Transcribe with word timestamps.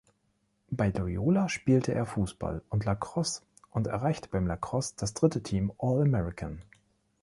Bei 0.71 0.89
Loyola 0.89 1.47
spielte 1.47 1.93
er 1.93 2.07
Fußball 2.07 2.63
und 2.69 2.85
Lacrosse 2.85 3.43
und 3.69 3.85
erreichte 3.85 4.29
beim 4.29 4.47
Lacrosse 4.47 4.95
das 4.97 5.13
Dritte 5.13 5.43
Team 5.43 5.71
All-American. 5.77 6.63